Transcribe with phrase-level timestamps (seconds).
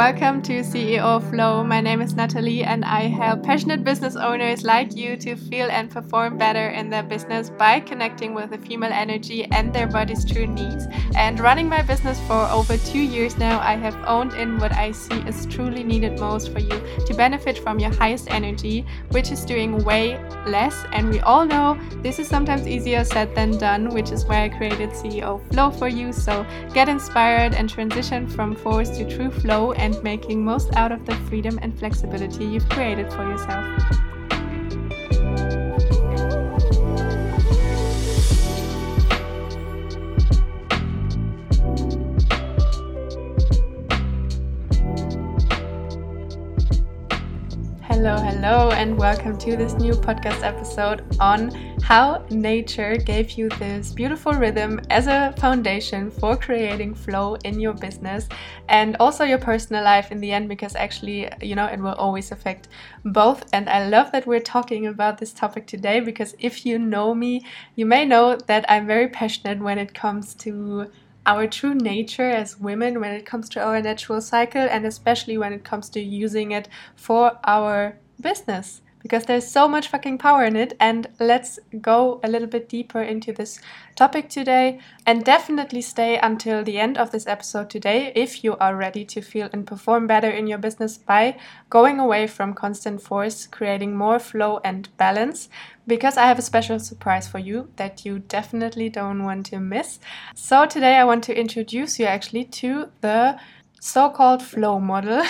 [0.00, 1.62] Welcome to CEO Flow.
[1.62, 5.90] My name is Natalie, and I help passionate business owners like you to feel and
[5.90, 10.46] perform better in their business by connecting with the female energy and their body's true
[10.46, 10.86] needs.
[11.14, 14.92] And running my business for over two years now, I have owned in what I
[14.92, 19.44] see is truly needed most for you to benefit from your highest energy, which is
[19.44, 20.82] doing way less.
[20.92, 24.48] And we all know this is sometimes easier said than done, which is why I
[24.48, 26.14] created CEO Flow for you.
[26.14, 31.04] So get inspired and transition from force to true flow and making most out of
[31.06, 34.09] the freedom and flexibility you've created for yourself.
[48.42, 51.50] Hello, and welcome to this new podcast episode on
[51.82, 57.74] how nature gave you this beautiful rhythm as a foundation for creating flow in your
[57.74, 58.30] business
[58.70, 62.32] and also your personal life in the end, because actually, you know, it will always
[62.32, 62.68] affect
[63.04, 63.44] both.
[63.52, 67.44] And I love that we're talking about this topic today because if you know me,
[67.76, 70.90] you may know that I'm very passionate when it comes to
[71.26, 75.52] our true nature as women when it comes to our natural cycle and especially when
[75.52, 80.56] it comes to using it for our business because there's so much fucking power in
[80.56, 80.76] it.
[80.78, 83.60] And let's go a little bit deeper into this
[83.96, 88.76] topic today and definitely stay until the end of this episode today if you are
[88.76, 91.36] ready to feel and perform better in your business by
[91.68, 95.48] going away from constant force, creating more flow and balance.
[95.86, 99.98] Because I have a special surprise for you that you definitely don't want to miss.
[100.36, 103.40] So, today I want to introduce you actually to the
[103.80, 105.22] so-called flow model.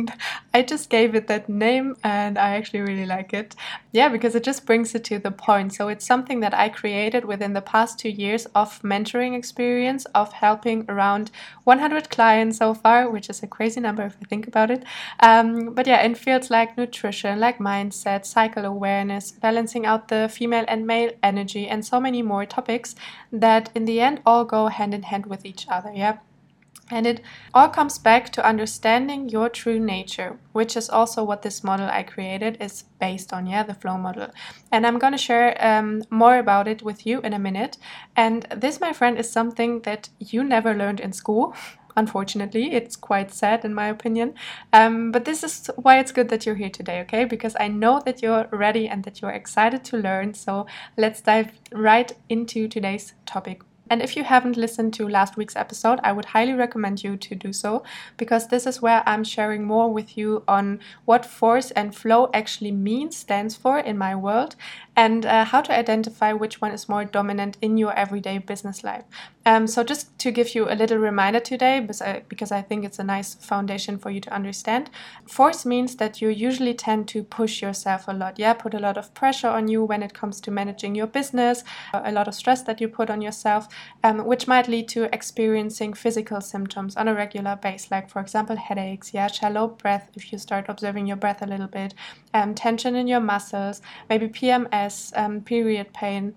[0.54, 3.54] I just gave it that name and I actually really like it.
[3.92, 5.72] Yeah, because it just brings it to the point.
[5.72, 10.32] So it's something that I created within the past 2 years of mentoring experience of
[10.32, 11.30] helping around
[11.62, 14.84] 100 clients so far, which is a crazy number if I think about it.
[15.20, 20.64] Um, but yeah, in fields like nutrition, like mindset, cycle awareness, balancing out the female
[20.66, 22.96] and male energy and so many more topics
[23.30, 26.18] that in the end all go hand in hand with each other, yeah.
[26.92, 27.22] And it
[27.54, 32.02] all comes back to understanding your true nature, which is also what this model I
[32.02, 34.28] created is based on, yeah, the flow model.
[34.70, 37.78] And I'm going to share um, more about it with you in a minute.
[38.14, 41.56] And this, my friend, is something that you never learned in school.
[41.96, 44.34] Unfortunately, it's quite sad in my opinion.
[44.74, 47.24] Um, but this is why it's good that you're here today, okay?
[47.24, 50.34] Because I know that you're ready and that you're excited to learn.
[50.34, 50.66] So
[50.98, 56.00] let's dive right into today's topic and if you haven't listened to last week's episode,
[56.02, 57.82] I would highly recommend you to do so
[58.16, 62.72] because this is where I'm sharing more with you on what force and flow actually
[62.72, 64.56] means, stands for in my world,
[64.96, 69.04] and uh, how to identify which one is more dominant in your everyday business life.
[69.44, 73.04] Um, so, just to give you a little reminder today, because I think it's a
[73.04, 74.88] nice foundation for you to understand,
[75.26, 78.38] force means that you usually tend to push yourself a lot.
[78.38, 81.64] Yeah, put a lot of pressure on you when it comes to managing your business,
[81.92, 83.66] a lot of stress that you put on yourself,
[84.04, 88.56] um, which might lead to experiencing physical symptoms on a regular basis, like, for example,
[88.56, 91.94] headaches, yeah, shallow breath if you start observing your breath a little bit,
[92.32, 96.34] um, tension in your muscles, maybe PMS, um, period pain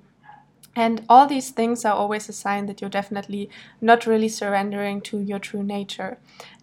[0.75, 3.49] and all these things are always a sign that you're definitely
[3.81, 6.17] not really surrendering to your true nature.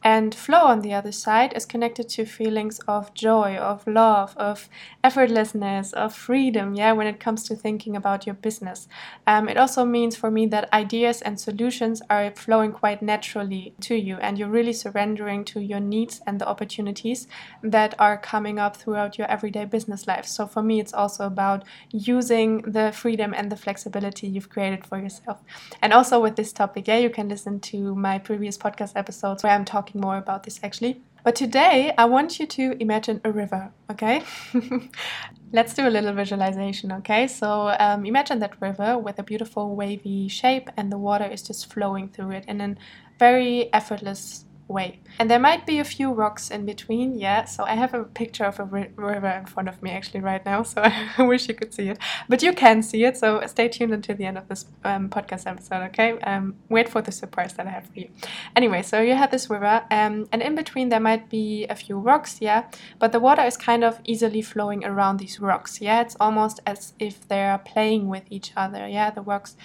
[0.05, 4.69] And flow, on the other side, is connected to feelings of joy, of love, of
[5.05, 8.89] effortlessness, of freedom, yeah, when it comes to thinking about your business.
[9.27, 13.95] Um, it also means for me that ideas and solutions are flowing quite naturally to
[13.95, 17.29] you, and you're really surrendering to your needs and the opportunities
[17.63, 20.27] that are coming up throughout your everyday business life.
[20.27, 24.99] So for me, it's also about using the freedom and the flexibility you've created for
[24.99, 25.43] yourself.
[25.81, 29.53] And also with this topic, yeah, you can listen to my previous podcast episodes where
[29.53, 31.03] I'm talking talking more about this actually.
[31.25, 34.23] But today I want you to imagine a river, okay?
[35.53, 37.29] Let's do a little visualization, okay?
[37.29, 41.73] So um, imagine that river with a beautiful wavy shape and the water is just
[41.73, 42.77] flowing through it in a
[43.19, 44.99] very effortless way.
[45.19, 47.45] And there might be a few rocks in between, yeah.
[47.45, 50.63] So I have a picture of a river in front of me actually right now,
[50.73, 51.99] so I wish you could see it.
[52.29, 55.47] But you can see it, so stay tuned until the end of this um, podcast
[55.47, 56.19] episode, okay?
[56.21, 58.09] Um, wait for the surprise that I have for you.
[58.57, 61.99] Anyway, so you have this river, um, and in between there might be a few
[61.99, 62.65] rocks, yeah.
[62.99, 66.01] But the water is kind of easily flowing around these rocks, yeah.
[66.01, 69.11] It's almost as if they're playing with each other, yeah.
[69.11, 69.57] The rocks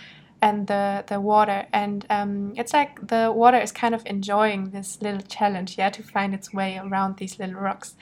[0.41, 1.67] and the the water.
[1.73, 6.03] And um, it's like the water is kind of enjoying this little challenge yeah to
[6.03, 7.95] find its way around these little rocks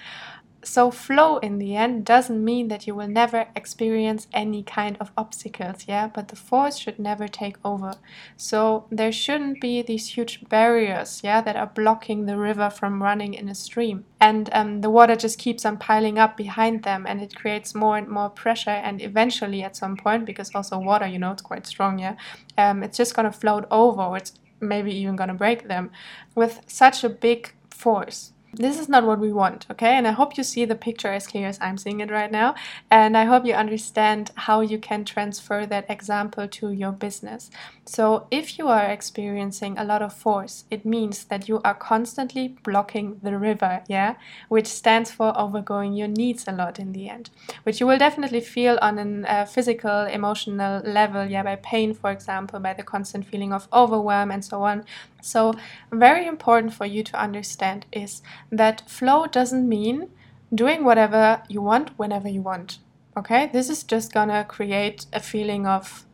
[0.66, 5.12] so, flow in the end doesn't mean that you will never experience any kind of
[5.16, 7.94] obstacles, yeah, but the force should never take over.
[8.36, 13.36] So, there shouldn't be these huge barriers, yeah, that are blocking the river from running
[13.36, 14.06] in a stream.
[14.20, 17.98] And um, the water just keeps on piling up behind them and it creates more
[17.98, 18.72] and more pressure.
[18.72, 22.16] And eventually, at some point, because also water, you know, it's quite strong, yeah,
[22.58, 25.92] um, it's just gonna float over it's maybe even gonna break them
[26.34, 29.96] with such a big force this is not what we want, okay?
[29.96, 32.56] And I hope you see the picture as clear as I'm seeing it right now.
[32.90, 37.50] And I hope you understand how you can transfer that example to your business.
[37.86, 42.58] So, if you are experiencing a lot of force, it means that you are constantly
[42.64, 44.16] blocking the river, yeah?
[44.50, 47.30] Which stands for overgoing your needs a lot in the end,
[47.64, 52.12] which you will definitely feel on a uh, physical, emotional level, yeah, by pain, for
[52.12, 54.84] example, by the constant feeling of overwhelm and so on.
[55.26, 55.56] So,
[55.92, 60.10] very important for you to understand is that flow doesn't mean
[60.54, 62.78] doing whatever you want whenever you want.
[63.18, 66.06] Okay, this is just gonna create a feeling of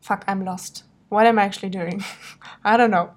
[0.00, 2.02] fuck, I'm lost what am I actually doing?
[2.64, 3.10] I don't know.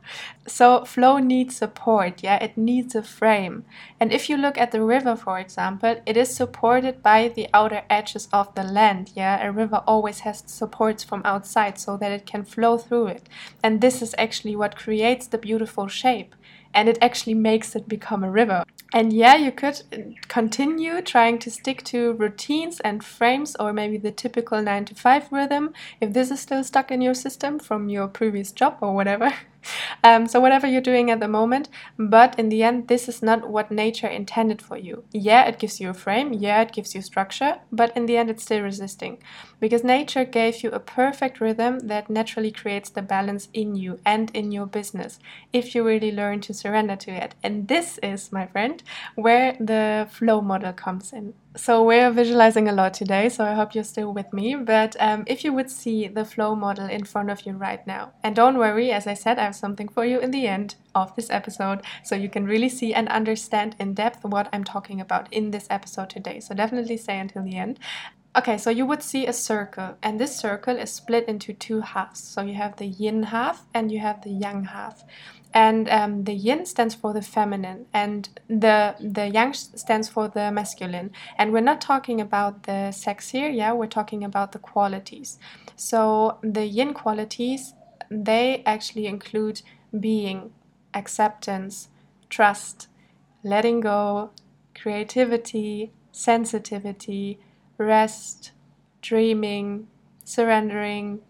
[0.47, 3.65] So, flow needs support, yeah, it needs a frame.
[3.99, 7.83] And if you look at the river, for example, it is supported by the outer
[7.89, 9.45] edges of the land, yeah.
[9.45, 13.29] A river always has supports from outside so that it can flow through it.
[13.63, 16.35] And this is actually what creates the beautiful shape
[16.73, 18.63] and it actually makes it become a river.
[18.91, 19.81] And yeah, you could
[20.27, 25.31] continue trying to stick to routines and frames or maybe the typical 9 to 5
[25.31, 29.31] rhythm if this is still stuck in your system from your previous job or whatever.
[30.03, 33.49] Um, so, whatever you're doing at the moment, but in the end, this is not
[33.49, 35.03] what nature intended for you.
[35.11, 38.29] Yeah, it gives you a frame, yeah, it gives you structure, but in the end,
[38.29, 39.17] it's still resisting
[39.59, 44.31] because nature gave you a perfect rhythm that naturally creates the balance in you and
[44.33, 45.19] in your business
[45.51, 47.35] if you really learn to surrender to it.
[47.43, 48.81] And this is, my friend,
[49.15, 51.33] where the flow model comes in.
[51.55, 54.53] So we're visualizing a lot today, so I hope you're still with me.
[54.53, 58.11] But um, if you would see the flow model in front of you right now,
[58.23, 61.15] and don't worry, as I said, I have something for you in the end of
[61.15, 65.31] this episode, so you can really see and understand in depth what I'm talking about
[65.33, 66.39] in this episode today.
[66.39, 67.79] So definitely stay until the end.
[68.37, 72.19] Okay, so you would see a circle, and this circle is split into two halves.
[72.19, 75.03] So you have the yin half and you have the yang half.
[75.51, 80.51] And um, the yin stands for the feminine and the the yang stands for the
[80.51, 81.11] masculine.
[81.39, 85.39] And we're not talking about the sex here yeah we're talking about the qualities.
[85.75, 87.73] So the yin qualities
[88.11, 89.63] they actually include
[89.99, 90.51] being
[90.93, 91.89] acceptance
[92.29, 92.87] trust
[93.43, 94.29] letting go
[94.75, 97.39] creativity sensitivity
[97.79, 98.51] rest
[99.01, 99.87] dreaming
[100.23, 101.21] surrendering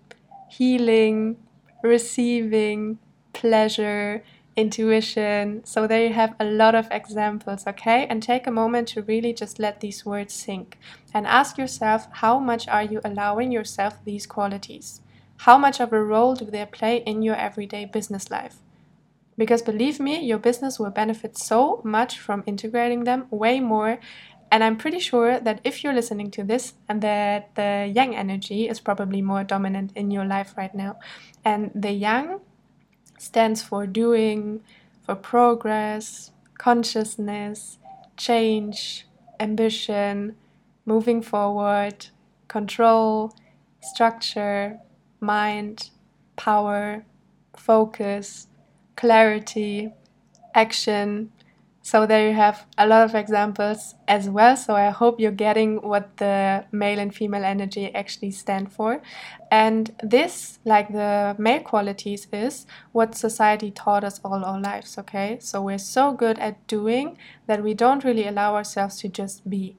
[0.49, 1.37] healing
[1.83, 2.99] receiving
[3.33, 4.23] pleasure,
[4.55, 5.63] intuition.
[5.63, 8.05] So there you have a lot of examples, okay?
[8.07, 10.77] And take a moment to really just let these words sink
[11.13, 15.01] and ask yourself how much are you allowing yourself these qualities?
[15.37, 18.57] How much of a role do they play in your everyday business life?
[19.37, 23.99] Because believe me, your business will benefit so much from integrating them way more.
[24.51, 28.67] And I'm pretty sure that if you're listening to this and that the yang energy
[28.67, 30.97] is probably more dominant in your life right now,
[31.45, 32.39] and the yang
[33.19, 34.61] stands for doing,
[35.05, 37.77] for progress, consciousness,
[38.17, 39.05] change,
[39.39, 40.35] ambition,
[40.85, 42.07] moving forward,
[42.47, 43.33] control,
[43.81, 44.79] structure,
[45.19, 45.91] mind,
[46.35, 47.05] power,
[47.55, 48.47] focus,
[48.95, 49.93] clarity,
[50.55, 51.31] action,
[51.89, 54.55] so there you have a lot of examples as well.
[54.55, 59.01] So I hope you're getting what the male and female energy actually stand for.
[59.49, 65.39] And this, like the male qualities, is what society taught us all our lives, okay?
[65.41, 67.17] So we're so good at doing
[67.47, 69.75] that we don't really allow ourselves to just be.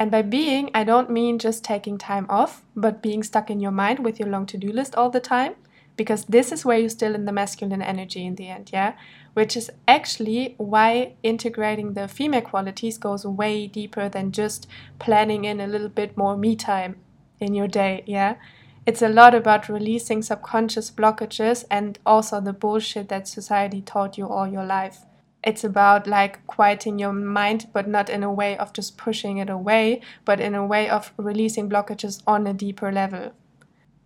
[0.00, 3.70] And by being, I don't mean just taking time off, but being stuck in your
[3.70, 5.54] mind with your long to do list all the time
[5.96, 8.94] because this is where you're still in the masculine energy in the end, yeah?
[9.34, 14.66] Which is actually why integrating the female qualities goes way deeper than just
[14.98, 16.96] planning in a little bit more me time
[17.40, 18.36] in your day, yeah?
[18.84, 24.28] It's a lot about releasing subconscious blockages and also the bullshit that society taught you
[24.28, 25.06] all your life.
[25.44, 29.48] It's about like quieting your mind, but not in a way of just pushing it
[29.48, 33.32] away, but in a way of releasing blockages on a deeper level.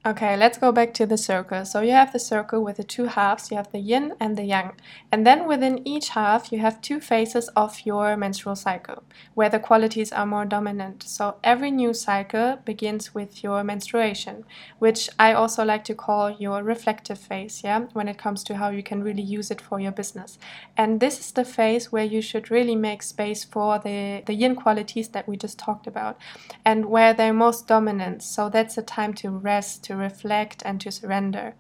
[0.07, 1.65] Okay, let's go back to the circle.
[1.65, 4.45] So you have the circle with the two halves, you have the yin and the
[4.45, 4.75] yang.
[5.11, 9.03] And then within each half, you have two phases of your menstrual cycle,
[9.35, 11.03] where the qualities are more dominant.
[11.03, 14.45] So every new cycle begins with your menstruation,
[14.79, 18.69] which I also like to call your reflective phase, yeah, when it comes to how
[18.71, 20.39] you can really use it for your business.
[20.77, 24.55] And this is the phase where you should really make space for the, the yin
[24.55, 26.17] qualities that we just talked about
[26.65, 28.23] and where they're most dominant.
[28.23, 31.55] So that's a time to rest, to reflect, and to surrender.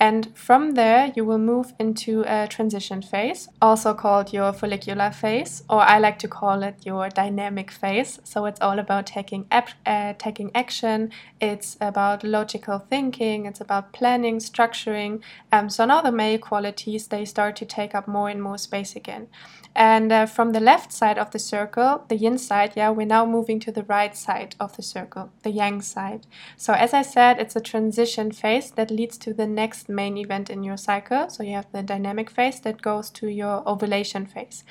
[0.00, 5.62] And from there, you will move into a transition phase, also called your follicular phase,
[5.68, 8.18] or I like to call it your dynamic phase.
[8.24, 13.92] So it's all about taking, ap- uh, taking action, it's about logical thinking, it's about
[13.92, 15.20] planning, structuring.
[15.52, 18.96] Um, so now the male qualities, they start to take up more and more space
[18.96, 19.28] again.
[19.76, 23.24] And uh, from the left side of the circle, the yin side, yeah, we're now
[23.24, 26.26] moving to the right side of the circle, the yang side.
[26.56, 30.50] So as I said, it's a transition phase that leads to the next main event
[30.50, 31.28] in your cycle.
[31.28, 34.64] So you have the dynamic phase that goes to your ovulation phase.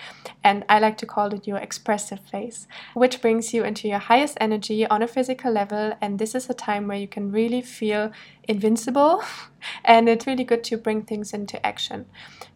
[0.44, 4.38] And I like to call it your expressive phase, which brings you into your highest
[4.40, 5.94] energy on a physical level.
[6.02, 8.12] And this is a time where you can really feel
[8.48, 9.24] invincible
[9.86, 12.06] and it's really good to bring things into action.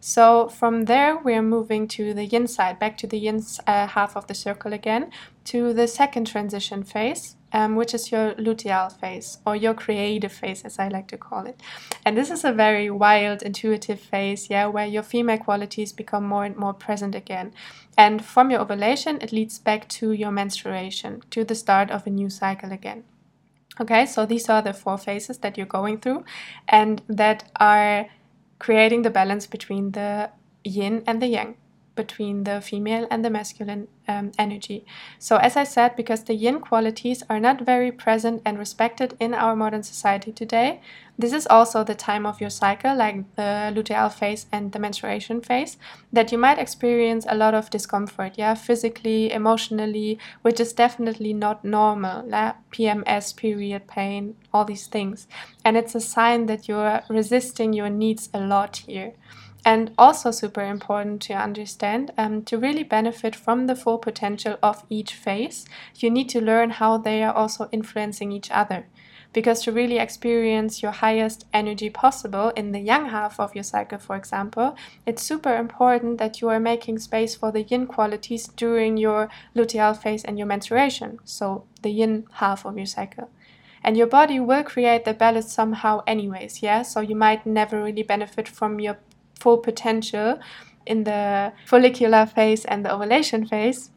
[0.00, 4.16] So from there, we're moving to the yin side, back to the yin uh, half
[4.16, 5.10] of the circle again,
[5.44, 10.62] to the second transition phase, um, which is your luteal phase or your creative phase,
[10.64, 11.60] as I like to call it.
[12.04, 16.44] And this is a very wild, intuitive phase, yeah, where your female qualities become more
[16.44, 17.54] and more present again.
[17.96, 22.10] And from your ovulation, it leads back to your menstruation, to the start of a
[22.10, 23.04] new cycle again.
[23.80, 26.24] Okay, so these are the four phases that you're going through
[26.68, 28.06] and that are
[28.58, 30.30] creating the balance between the
[30.64, 31.56] yin and the yang
[31.94, 34.84] between the female and the masculine um, energy.
[35.18, 39.34] So, as I said, because the yin qualities are not very present and respected in
[39.34, 40.80] our modern society today,
[41.16, 45.40] this is also the time of your cycle, like the luteal phase and the menstruation
[45.40, 45.76] phase,
[46.12, 51.64] that you might experience a lot of discomfort, yeah, physically, emotionally, which is definitely not
[51.64, 52.28] normal.
[52.28, 52.54] Yeah?
[52.72, 55.28] PMS, period pain, all these things.
[55.64, 59.14] And it's a sign that you're resisting your needs a lot here.
[59.66, 64.84] And also, super important to understand um, to really benefit from the full potential of
[64.90, 65.64] each phase,
[65.96, 68.86] you need to learn how they are also influencing each other.
[69.32, 73.98] Because to really experience your highest energy possible in the yang half of your cycle,
[73.98, 78.98] for example, it's super important that you are making space for the yin qualities during
[78.98, 83.30] your luteal phase and your menstruation, so the yin half of your cycle
[83.82, 88.02] and your body will create the balance somehow anyways yeah so you might never really
[88.02, 88.96] benefit from your
[89.44, 90.38] full potential
[90.86, 93.90] in the follicular phase and the ovulation phase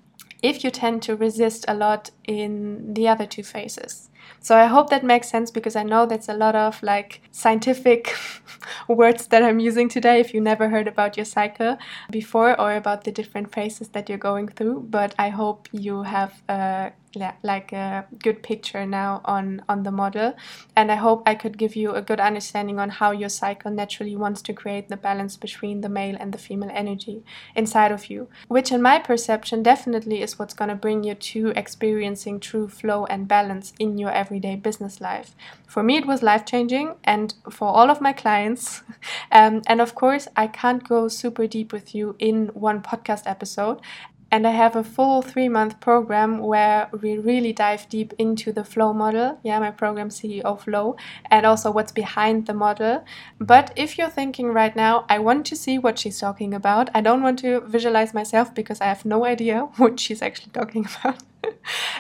[0.43, 4.09] if you tend to resist a lot in the other two phases.
[4.39, 8.13] So I hope that makes sense because I know that's a lot of like scientific
[8.87, 11.77] words that I'm using today if you never heard about your cycle
[12.11, 16.33] before or about the different phases that you're going through, but I hope you have
[16.49, 16.91] a
[17.43, 20.35] like a good picture now on on the model.
[20.75, 24.15] And i hope i could give you a good understanding on how your cycle naturally
[24.15, 27.23] wants to create the balance between the male and the female energy
[27.55, 31.49] inside of you which in my perception definitely is what's going to bring you to
[31.55, 35.35] experiencing true flow and balance in your everyday business life.
[35.67, 38.81] For me it was life changing and for all of my clients
[39.31, 43.79] um, and of course i can't go super deep with you in one podcast episode
[44.31, 48.63] and I have a full three month program where we really dive deep into the
[48.63, 49.39] flow model.
[49.43, 50.95] Yeah, my program CEO Flow,
[51.31, 53.03] and also what's behind the model.
[53.39, 57.01] But if you're thinking right now, I want to see what she's talking about, I
[57.01, 61.23] don't want to visualize myself because I have no idea what she's actually talking about.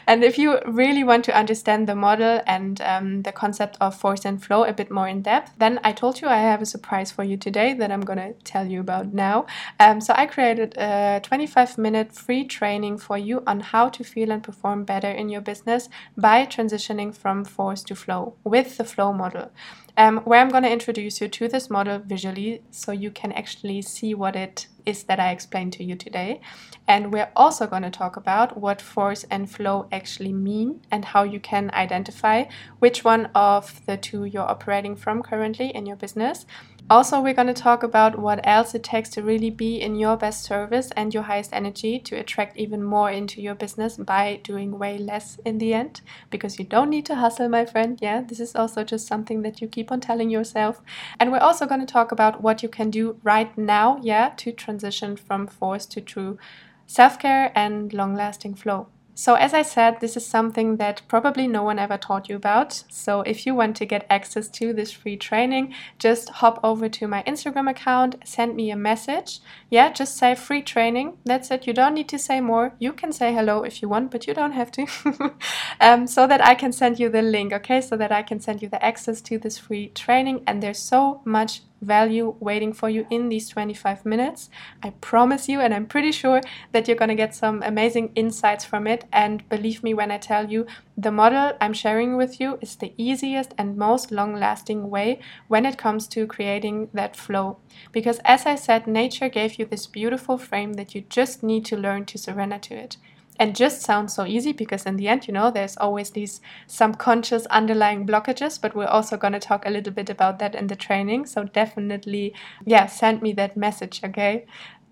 [0.07, 4.25] And if you really want to understand the model and um, the concept of force
[4.25, 7.11] and flow a bit more in depth, then I told you I have a surprise
[7.11, 9.45] for you today that I'm going to tell you about now.
[9.79, 14.31] Um, so I created a 25 minute free training for you on how to feel
[14.31, 19.13] and perform better in your business by transitioning from force to flow with the flow
[19.13, 19.51] model
[19.97, 23.81] um, where I'm going to introduce you to this model visually so you can actually
[23.81, 26.39] see what it is that I explained to you today.
[26.87, 31.23] And we're also going to talk about what force and flow actually mean and how
[31.23, 32.45] you can identify
[32.79, 36.45] which one of the two you're operating from currently in your business
[36.89, 40.15] also, we're going to talk about what else it takes to really be in your
[40.15, 44.79] best service and your highest energy to attract even more into your business by doing
[44.79, 45.99] way less in the end.
[46.29, 47.99] Because you don't need to hustle, my friend.
[48.01, 50.81] Yeah, this is also just something that you keep on telling yourself.
[51.19, 54.53] And we're also going to talk about what you can do right now, yeah, to
[54.53, 56.37] transition from force to true
[56.85, 58.87] self care and long lasting flow.
[59.19, 62.83] So, as I said, this is something that probably no one ever taught you about.
[62.87, 67.07] So, if you want to get access to this free training, just hop over to
[67.07, 69.39] my Instagram account, send me a message.
[69.71, 71.17] Yeah, just say free training.
[71.25, 71.65] That's it.
[71.65, 72.75] You don't need to say more.
[72.77, 74.85] You can say hello if you want, but you don't have to.
[75.81, 77.81] um, so that I can send you the link, okay?
[77.81, 80.43] So that I can send you the access to this free training.
[80.45, 84.49] And there's so much value waiting for you in these 25 minutes.
[84.83, 86.41] I promise you, and I'm pretty sure
[86.71, 89.05] that you're going to get some amazing insights from it.
[89.11, 90.65] And believe me when I tell you,
[90.97, 95.65] the model I'm sharing with you is the easiest and most long lasting way when
[95.65, 97.57] it comes to creating that flow.
[97.91, 101.77] Because as I said, nature gave you this beautiful frame that you just need to
[101.77, 102.97] learn to surrender to it
[103.39, 107.45] and just sounds so easy because in the end you know there's always these subconscious
[107.47, 110.75] underlying blockages but we're also going to talk a little bit about that in the
[110.75, 112.33] training so definitely
[112.65, 114.45] yeah send me that message okay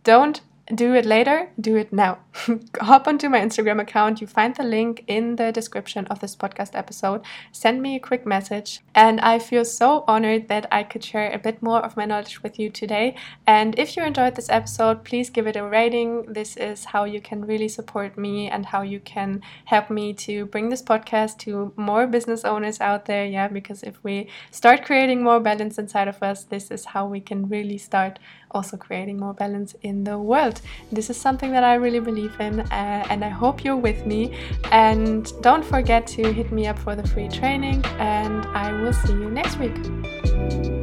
[0.04, 0.42] don't
[0.74, 2.18] do it later, do it now.
[2.82, 4.20] Hop onto my Instagram account.
[4.20, 7.22] You find the link in the description of this podcast episode.
[7.52, 8.82] Send me a quick message.
[8.94, 12.44] And I feel so honored that I could share a bit more of my knowledge
[12.44, 13.16] with you today.
[13.48, 16.24] And if you enjoyed this episode, please give it a rating.
[16.24, 20.46] This is how you can really support me and how you can help me to
[20.48, 23.26] bring this podcast to more business owners out there.
[23.26, 27.22] Yeah, because if we start creating more balance inside of us, this is how we
[27.22, 28.20] can really start
[28.52, 30.62] also creating more balance in the world.
[30.92, 34.38] This is something that I really believe uh, and I hope you're with me.
[34.72, 39.14] And don't forget to hit me up for the free training, and I will see
[39.14, 40.75] you next week.